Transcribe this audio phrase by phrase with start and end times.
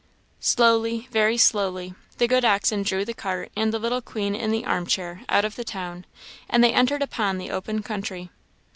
[0.39, 4.65] Slowly, very slowly, the good oxen drew the cart and the little queen in the
[4.65, 6.07] arm chair out of the town,
[6.49, 8.31] and they entered upon the open country.